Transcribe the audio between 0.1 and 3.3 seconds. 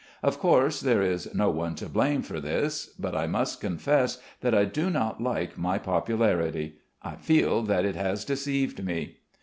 Of course there is no one to blame for this. But I